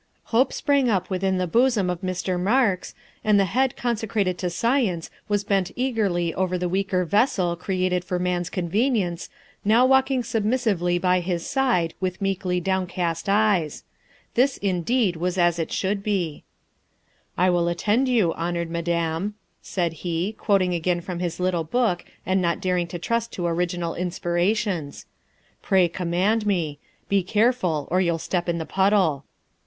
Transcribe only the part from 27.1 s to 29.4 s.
careful, or you '11 step in the puddle.